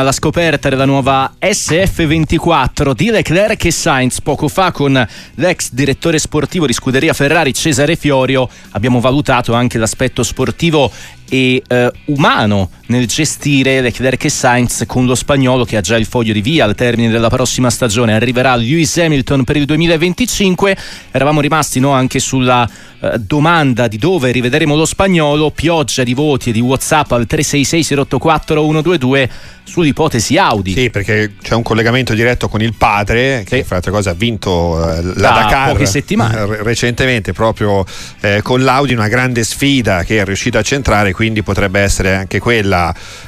[0.00, 6.66] alla scoperta della nuova SF24 di Leclerc e Sainz poco fa con l'ex direttore sportivo
[6.66, 10.88] di scuderia Ferrari Cesare Fiorio abbiamo valutato anche l'aspetto sportivo
[11.28, 16.06] e eh, umano nel gestire Leclerc e Sainz con lo spagnolo che ha già il
[16.06, 20.76] foglio di via al termine della prossima stagione arriverà Lewis Hamilton per il 2025
[21.10, 22.68] eravamo rimasti no, anche sulla
[23.00, 27.98] eh, domanda di dove rivedremo lo spagnolo pioggia di voti e di whatsapp al 366
[27.98, 29.30] 084 122
[29.68, 30.72] sull'ipotesi Audi.
[30.72, 33.62] Sì, perché c'è un collegamento diretto con il padre che, sì.
[33.64, 36.38] fra altre cose, ha vinto eh, la da Dakar poche settimane.
[36.38, 37.84] Eh, recentemente proprio
[38.20, 42.38] eh, con l'Audi, una grande sfida che è riuscito a centrare, quindi potrebbe essere anche
[42.38, 42.77] quella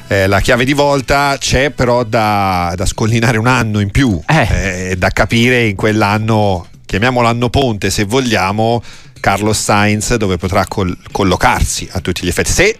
[0.07, 1.35] eh, la chiave di volta.
[1.39, 4.91] C'è però da, da scollinare un anno in più, eh.
[4.91, 4.95] eh.
[4.97, 8.81] da capire in quell'anno, chiamiamolo anno ponte se vogliamo,
[9.19, 12.51] Carlos Sainz dove potrà col- collocarsi a tutti gli effetti.
[12.51, 12.77] Se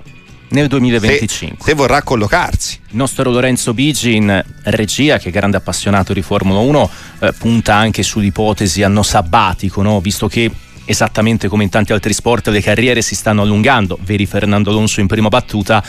[0.51, 1.57] nel 2025.
[1.59, 2.79] Se, se, vorrà collocarsi.
[2.89, 7.75] Il nostro Lorenzo Bigi in regia, che è grande appassionato di Formula 1, eh, punta
[7.75, 9.99] anche sull'ipotesi anno sabbatico, no?
[10.01, 10.51] visto che
[10.85, 15.07] esattamente come in tanti altri sport le carriere si stanno allungando, vedi Fernando Alonso in
[15.07, 15.83] prima battuta,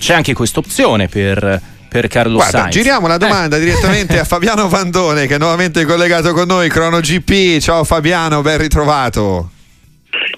[0.00, 2.74] c'è anche questa opzione per per Carlo Guarda, Sainz.
[2.74, 3.60] Giriamo la domanda eh.
[3.60, 7.58] direttamente a Fabiano Vandone che è nuovamente collegato con noi, Crono GP.
[7.58, 9.50] Ciao Fabiano, ben ritrovato.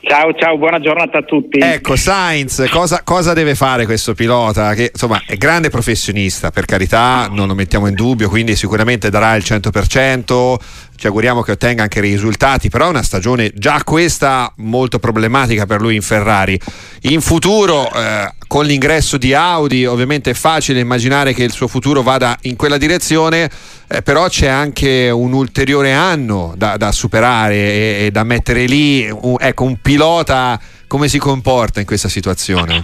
[0.00, 1.58] Ciao, ciao, buona giornata a tutti.
[1.58, 4.74] Ecco, Sainz, cosa, cosa, deve fare questo pilota?
[4.74, 9.34] Che insomma è grande professionista, per carità, non lo mettiamo in dubbio, quindi sicuramente darà
[9.34, 10.54] il 100%.
[10.94, 15.80] Ci auguriamo che ottenga anche risultati, però è una stagione già questa molto problematica per
[15.80, 16.58] lui in Ferrari.
[17.02, 22.02] In futuro, eh, con l'ingresso di Audi, ovviamente è facile immaginare che il suo futuro
[22.02, 23.50] vada in quella direzione
[23.92, 29.06] eh, però c'è anche un ulteriore anno da, da superare e, e, da mettere lì.
[29.10, 32.82] Un, ecco, un pilota come si comporta in questa situazione?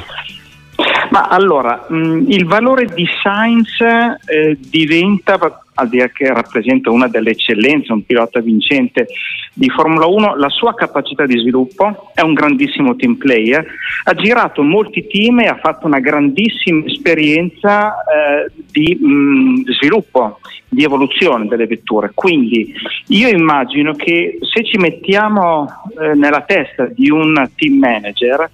[1.10, 5.38] Ma allora, mh, il valore di Sainz eh, diventa
[5.78, 9.06] al di là che rappresenta una delle eccellenze, un pilota vincente
[9.54, 13.64] di Formula 1, la sua capacità di sviluppo, è un grandissimo team player,
[14.04, 20.82] ha girato molti team e ha fatto una grandissima esperienza eh, di mh, sviluppo, di
[20.82, 22.10] evoluzione delle vetture.
[22.14, 22.72] Quindi
[23.08, 25.66] io immagino che se ci mettiamo
[26.00, 28.50] eh, nella testa di un team manager,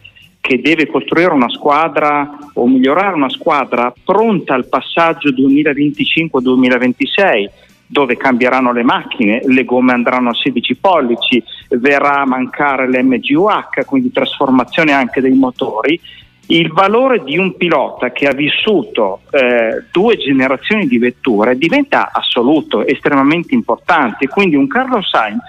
[0.46, 7.48] che deve costruire una squadra o migliorare una squadra pronta al passaggio 2025-2026
[7.86, 14.12] dove cambieranno le macchine, le gomme andranno a 16 pollici, verrà a mancare l'MGUH, quindi
[14.12, 15.98] trasformazione anche dei motori
[16.48, 22.86] il valore di un pilota che ha vissuto eh, due generazioni di vetture diventa assoluto,
[22.86, 24.28] estremamente importante.
[24.28, 25.44] Quindi un Carlos Sainz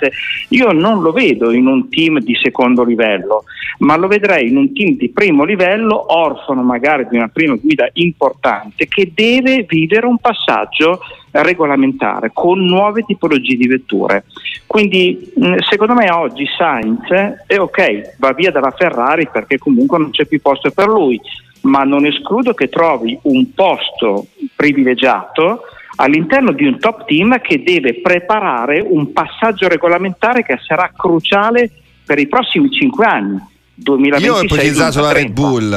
[0.49, 3.43] io non lo vedo in un team di secondo livello,
[3.79, 7.89] ma lo vedrei in un team di primo livello, orfano magari di una prima guida
[7.93, 10.99] importante, che deve vivere un passaggio
[11.41, 14.25] regolamentare con nuove tipologie di vetture.
[14.65, 15.31] Quindi
[15.69, 17.09] secondo me oggi Sainz
[17.45, 21.19] è ok, va via dalla Ferrari perché comunque non c'è più posto per lui,
[21.61, 25.61] ma non escludo che trovi un posto privilegiato
[25.97, 31.69] all'interno di un top team che deve preparare un passaggio regolamentare che sarà cruciale
[32.05, 35.69] per i prossimi cinque anni 2026, Io ho ipotizzato la Red Bull,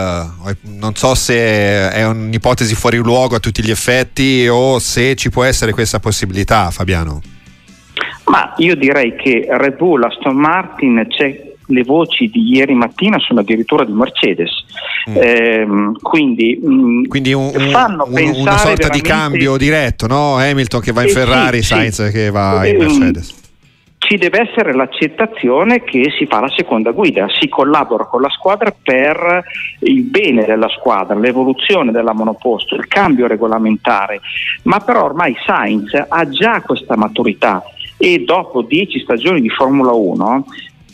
[0.79, 5.43] non so se è un'ipotesi fuori luogo a tutti gli effetti o se ci può
[5.43, 7.21] essere questa possibilità, Fabiano.
[8.27, 13.41] Ma io direi che Red Bull, Aston Martin, c'è le voci di ieri mattina sono
[13.41, 14.51] addirittura di Mercedes.
[15.11, 15.17] Mm.
[15.17, 15.67] Eh,
[16.01, 20.37] quindi, mh, mm, quindi un, un, un, una sorta di cambio diretto, no?
[20.37, 22.13] Hamilton che va in eh, Ferrari, sì, Sainz sì.
[22.13, 23.38] che va in Mercedes
[23.99, 28.75] ci deve essere l'accettazione che si fa la seconda guida, si collabora con la squadra
[28.83, 29.45] per
[29.81, 34.21] il bene della squadra, l'evoluzione della monoposto, il cambio regolamentare,
[34.63, 37.63] ma però ormai Sainz ha già questa maturità
[37.97, 40.45] e dopo dieci stagioni di Formula 1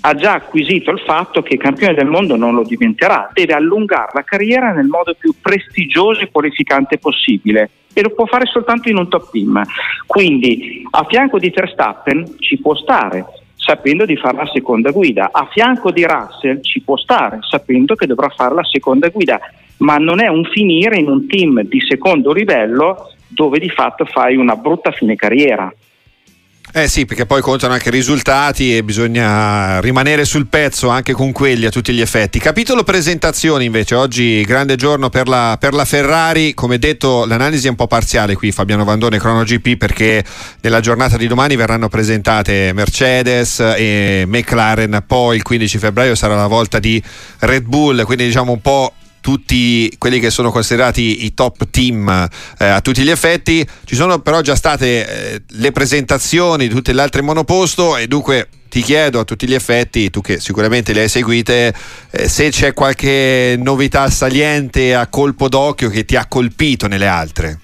[0.06, 4.22] ha già acquisito il fatto che campione del mondo non lo diventerà, deve allungare la
[4.22, 9.08] carriera nel modo più prestigioso e qualificante possibile e lo può fare soltanto in un
[9.08, 9.62] top team.
[10.06, 13.24] Quindi a fianco di Verstappen ci può stare
[13.54, 18.06] sapendo di fare la seconda guida, a fianco di Russell ci può stare sapendo che
[18.06, 19.40] dovrà fare la seconda guida,
[19.78, 24.36] ma non è un finire in un team di secondo livello dove di fatto fai
[24.36, 25.72] una brutta fine carriera.
[26.72, 31.30] Eh sì, perché poi contano anche i risultati e bisogna rimanere sul pezzo anche con
[31.30, 32.40] quelli a tutti gli effetti.
[32.40, 37.70] Capitolo presentazioni invece, oggi grande giorno per la, per la Ferrari, come detto l'analisi è
[37.70, 40.24] un po' parziale qui Fabiano Vandone, Crono GP, perché
[40.62, 46.48] nella giornata di domani verranno presentate Mercedes e McLaren, poi il 15 febbraio sarà la
[46.48, 47.00] volta di
[47.40, 48.94] Red Bull, quindi diciamo un po'
[49.24, 52.28] tutti quelli che sono considerati i top team
[52.58, 53.66] eh, a tutti gli effetti.
[53.86, 54.86] Ci sono però già state
[55.32, 59.54] eh, le presentazioni di tutte le altre monoposto e dunque ti chiedo a tutti gli
[59.54, 61.72] effetti, tu che sicuramente le hai seguite,
[62.10, 67.60] eh, se c'è qualche novità saliente a colpo d'occhio che ti ha colpito nelle altre.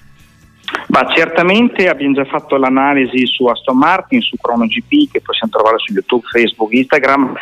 [0.87, 5.77] Ma certamente abbiamo già fatto l'analisi su Aston Martin, su Chrono GP, che possiamo trovare
[5.77, 7.33] su YouTube, Facebook, Instagram.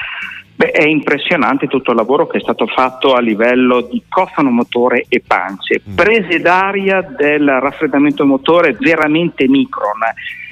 [0.60, 5.06] Beh, è impressionante tutto il lavoro che è stato fatto a livello di cofano motore
[5.08, 5.82] e pance.
[5.90, 5.96] Mm.
[5.96, 10.02] Prese d'aria del raffreddamento motore veramente micron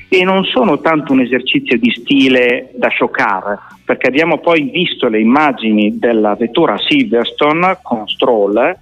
[0.07, 5.19] e non sono tanto un esercizio di stile da scioccare, perché abbiamo poi visto le
[5.19, 8.77] immagini della vettura Silverstone con Stroll.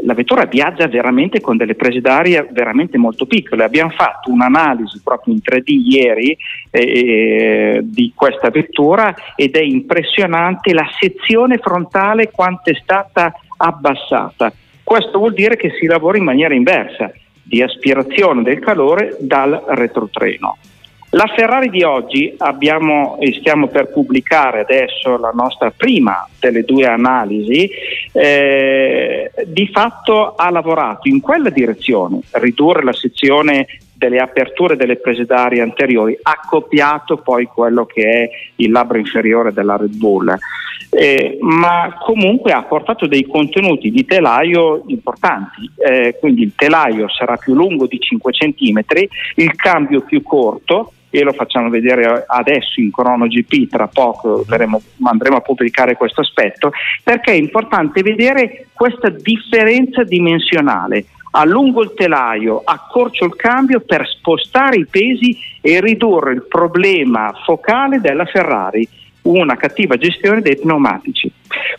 [0.00, 3.64] La vettura viaggia veramente con delle prese d'aria veramente molto piccole.
[3.64, 6.36] Abbiamo fatto un'analisi proprio in 3D ieri
[6.70, 14.52] eh, di questa vettura ed è impressionante la sezione frontale quanto è stata abbassata.
[14.84, 17.10] Questo vuol dire che si lavora in maniera inversa
[17.42, 20.58] di aspirazione del calore dal retrotreno.
[21.16, 27.70] La Ferrari di oggi abbiamo stiamo per pubblicare adesso la nostra prima delle due analisi,
[28.12, 35.24] eh, di fatto ha lavorato in quella direzione, ridurre la sezione delle aperture delle prese
[35.24, 40.36] d'aria anteriori, accoppiato poi quello che è il labbro inferiore della Red Bull.
[40.90, 47.36] Eh, ma comunque ha portato dei contenuti di telaio importanti, eh, quindi il telaio sarà
[47.36, 48.82] più lungo di 5 cm,
[49.36, 54.82] il cambio più corto, e lo facciamo vedere adesso in Chrono GP, tra poco verremo,
[55.02, 56.72] andremo a pubblicare questo aspetto,
[57.02, 61.06] perché è importante vedere questa differenza dimensionale.
[61.30, 67.98] Allungo il telaio, accorcio il cambio per spostare i pesi e ridurre il problema focale
[67.98, 68.86] della Ferrari
[69.26, 71.30] una cattiva gestione dei pneumatici.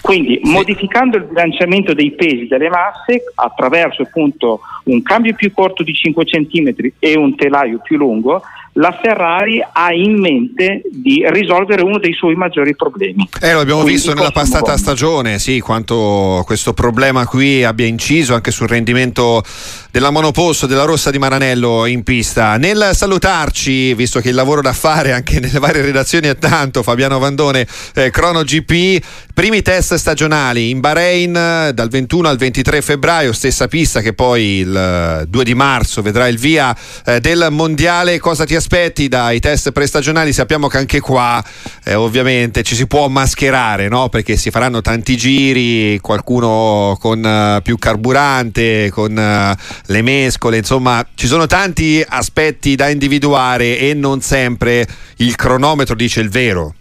[0.02, 0.52] Quindi sì.
[0.52, 6.26] modificando il bilanciamento dei pesi delle masse attraverso appunto un cambio più corto di 5
[6.26, 8.42] cm e un telaio più lungo,
[8.78, 13.28] la Ferrari ha in mente di risolvere uno dei suoi maggiori problemi.
[13.42, 14.78] Eh, lo abbiamo Quindi visto nella passata bomba.
[14.78, 19.44] stagione, sì, quanto questo problema qui abbia inciso anche sul rendimento
[19.92, 22.58] della monoposto della Rossa di Maranello in pista.
[22.58, 27.18] Nel salutarci, visto che il lavoro da fare anche nelle varie redazioni è tanto, Fabiano
[27.18, 29.04] Vandone, eh, Crono GP,
[29.34, 31.32] primi test stagionali in Bahrain
[31.74, 36.38] dal 21 al 23 febbraio, stessa pista che poi il 2 di marzo vedrà il
[36.38, 36.76] via
[37.06, 38.20] eh, del mondiale.
[38.20, 38.67] Cosa ti aspetti
[39.08, 40.34] dai test prestagionali?
[40.34, 41.44] Sappiamo che anche qua
[41.84, 44.10] eh, ovviamente ci si può mascherare, no?
[44.10, 51.06] perché si faranno tanti giri, qualcuno con uh, più carburante, con uh, le mescole, insomma
[51.16, 54.88] ci sono tanti aspetti da individuare e non sempre
[55.18, 56.77] il cronometro dice il vero.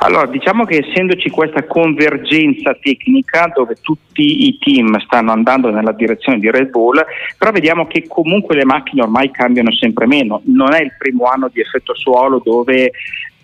[0.00, 6.38] Allora, diciamo che essendoci questa convergenza tecnica dove tutti i team stanno andando nella direzione
[6.38, 7.04] di Red Bull,
[7.36, 10.42] però vediamo che comunque le macchine ormai cambiano sempre meno.
[10.44, 12.92] Non è il primo anno di effetto suolo dove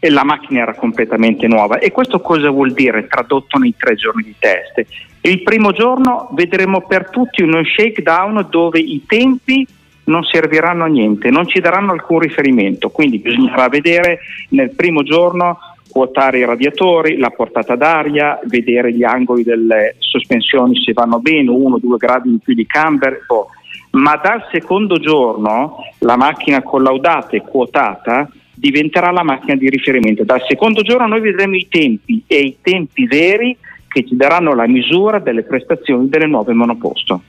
[0.01, 1.79] la macchina era completamente nuova.
[1.79, 4.87] E questo cosa vuol dire tradotto nei tre giorni di test?
[5.23, 9.67] Il primo giorno vedremo per tutti uno shakedown dove i tempi
[10.05, 14.19] non serviranno a niente, non ci daranno alcun riferimento, quindi bisognerà vedere
[14.51, 15.59] nel primo giorno
[15.95, 21.77] quotare i radiatori, la portata d'aria, vedere gli angoli delle sospensioni se vanno bene, uno
[21.77, 23.47] o due gradi in più di camber, boh.
[23.93, 30.25] ma dal secondo giorno la macchina collaudata e quotata diventerà la macchina di riferimento.
[30.25, 34.67] Dal secondo giorno noi vedremo i tempi e i tempi veri che ci daranno la
[34.67, 37.23] misura delle prestazioni delle nuove monoposto.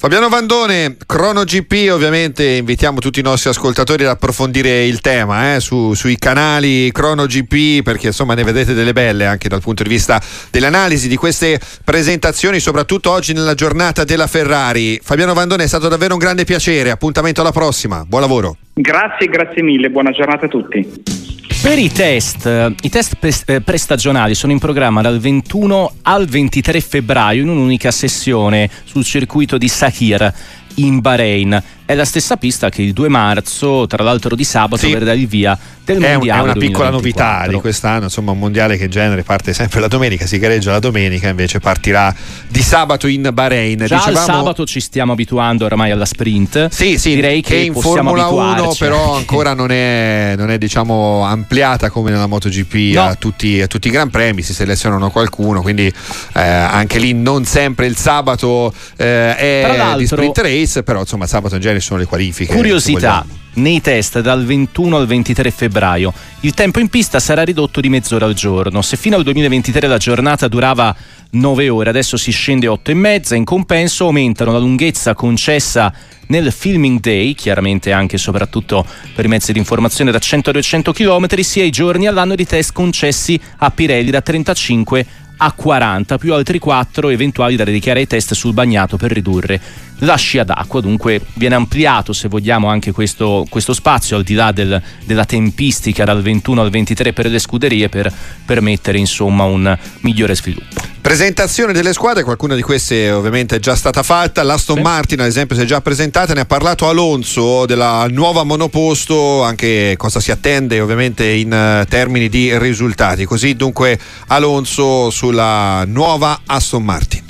[0.00, 5.60] Fabiano Vandone, Crono GP, ovviamente invitiamo tutti i nostri ascoltatori ad approfondire il tema eh,
[5.60, 9.90] su, sui canali Crono GP perché insomma ne vedete delle belle anche dal punto di
[9.90, 10.18] vista
[10.50, 14.98] dell'analisi di queste presentazioni, soprattutto oggi nella giornata della Ferrari.
[15.02, 18.56] Fabiano Vandone è stato davvero un grande piacere, appuntamento alla prossima, buon lavoro.
[18.72, 21.29] Grazie, grazie mille, buona giornata a tutti.
[21.62, 22.46] Per i test,
[22.80, 28.70] i test eh, prestagionali sono in programma dal 21 al 23 febbraio in un'unica sessione
[28.84, 30.32] sul circuito di Sakir
[30.76, 31.62] in Bahrain.
[31.90, 34.92] È la stessa pista che il 2 marzo, tra l'altro di sabato, sì.
[34.92, 36.40] verrà il via del è mondiale.
[36.40, 36.60] È una 2024.
[36.60, 40.38] piccola novità di quest'anno, insomma, un mondiale che in genere parte sempre la domenica, si
[40.38, 42.14] gareggia la domenica, invece partirà
[42.46, 43.86] di sabato in Bahrain.
[43.86, 44.24] Già Dicevamo...
[44.24, 46.68] sabato ci stiamo abituando ormai alla sprint.
[46.68, 51.24] Sì, sì, direi che, che in Formula 1 però ancora non è, non è diciamo
[51.24, 53.02] ampliata come nella MotoGP no.
[53.02, 55.92] a, tutti, a tutti i Gran Premi, si selezionano qualcuno, quindi
[56.34, 61.56] eh, anche lì non sempre il sabato eh, è di sprint race, però insomma sabato
[61.56, 62.54] in genere sono le qualifiche.
[62.54, 66.12] Curiosità nei test dal 21 al 23 febbraio.
[66.40, 68.82] Il tempo in pista sarà ridotto di mezz'ora al giorno.
[68.82, 70.94] Se fino al 2023 la giornata durava
[71.30, 75.92] 9 ore, adesso si scende a 8 e mezza, in compenso aumentano la lunghezza concessa
[76.28, 80.52] nel filming day, chiaramente anche e soprattutto per i mezzi di informazione da 100 a
[80.52, 86.18] 200 km, sia i giorni all'anno di test concessi a Pirelli da 35 a 40,
[86.18, 89.60] più altri 4 eventuali da dedicare ai test sul bagnato per ridurre
[90.00, 94.52] la scia d'acqua, dunque viene ampliato se vogliamo anche questo, questo spazio al di là
[94.52, 98.12] del, della tempistica dal 21 al 23 per le scuderie per
[98.44, 100.89] permettere insomma un migliore sviluppo.
[101.00, 104.82] Presentazione delle squadre, qualcuna di queste ovviamente è già stata fatta, l'Aston sì.
[104.82, 109.94] Martin ad esempio si è già presentata, ne ha parlato Alonso della nuova monoposto, anche
[109.96, 116.84] cosa si attende ovviamente in eh, termini di risultati, così dunque Alonso sulla nuova Aston
[116.84, 117.29] Martin.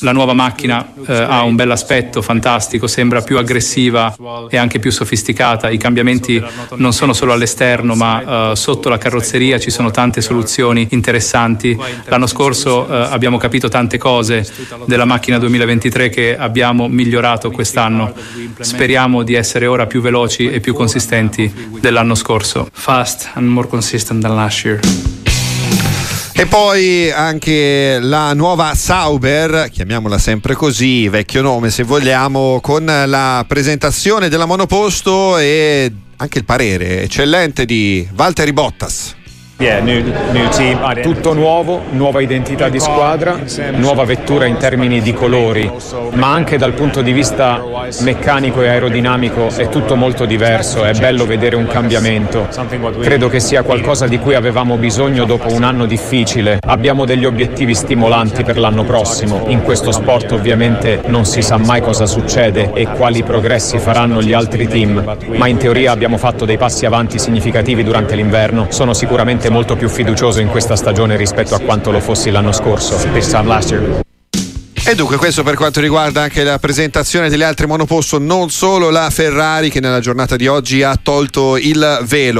[0.00, 4.14] La nuova macchina eh, ha un bel aspetto fantastico, sembra più aggressiva
[4.50, 5.70] e anche più sofisticata.
[5.70, 6.42] I cambiamenti
[6.74, 11.76] non sono solo all'esterno, ma eh, sotto la carrozzeria ci sono tante soluzioni interessanti.
[12.04, 14.46] L'anno scorso eh, abbiamo capito tante cose
[14.84, 18.12] della macchina 2023 che abbiamo migliorato quest'anno.
[18.60, 21.50] Speriamo di essere ora più veloci e più consistenti
[21.80, 22.68] dell'anno scorso.
[22.70, 25.07] Fast and more consistent than last year.
[26.38, 33.44] E poi anche la nuova Sauber, chiamiamola sempre così, vecchio nome se vogliamo, con la
[33.44, 39.16] presentazione della monoposto e anche il parere eccellente di Valtteri Bottas.
[41.02, 43.40] Tutto nuovo, nuova identità di squadra,
[43.72, 45.68] nuova vettura in termini di colori,
[46.12, 47.60] ma anche dal punto di vista
[48.02, 52.46] meccanico e aerodinamico è tutto molto diverso, è bello vedere un cambiamento.
[53.00, 56.60] Credo che sia qualcosa di cui avevamo bisogno dopo un anno difficile.
[56.64, 59.42] Abbiamo degli obiettivi stimolanti per l'anno prossimo.
[59.48, 64.32] In questo sport ovviamente non si sa mai cosa succede e quali progressi faranno gli
[64.32, 68.66] altri team, ma in teoria abbiamo fatto dei passi avanti significativi durante l'inverno.
[68.68, 72.52] Sono sicuramente sicuramente molto più fiducioso in questa stagione rispetto a quanto lo fossi l'anno
[72.52, 72.96] scorso.
[74.84, 79.10] E dunque questo per quanto riguarda anche la presentazione delle altre monoposto, non solo la
[79.10, 82.36] Ferrari che nella giornata di oggi ha tolto il velo.